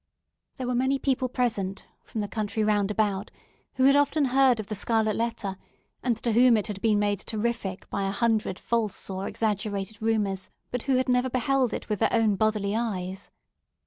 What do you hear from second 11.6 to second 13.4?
it with their own bodily eyes.